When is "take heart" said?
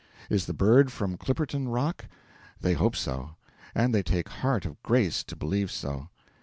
4.01-4.65